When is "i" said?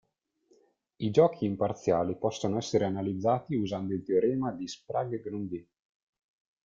0.97-1.11